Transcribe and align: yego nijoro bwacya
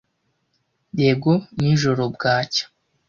yego 0.99 1.33
nijoro 1.57 2.03
bwacya 2.15 2.65